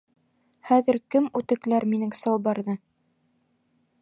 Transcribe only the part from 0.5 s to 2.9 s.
Хәҙер кем үтекләр минең салбарҙы?